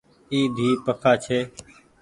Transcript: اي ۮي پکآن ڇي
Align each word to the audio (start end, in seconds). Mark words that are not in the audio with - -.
اي 0.31 0.39
ۮي 0.55 0.69
پکآن 0.85 1.15
ڇي 1.23 1.39